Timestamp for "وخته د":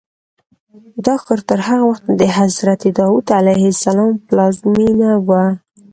1.91-2.23